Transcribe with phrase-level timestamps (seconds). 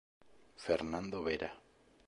[0.55, 1.53] Fernando Vera